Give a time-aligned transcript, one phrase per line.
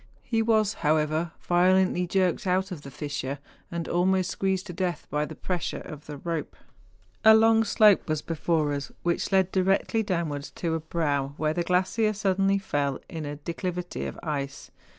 [0.23, 3.37] He was, however, violently jerked out of the fissure,
[3.69, 6.55] and almost squeezed to death by the pressure of the rope.
[7.23, 11.61] A long slope was before us, which led directly downwards to a brow where the
[11.61, 14.71] glacier suddenly fell in a declivity of ice.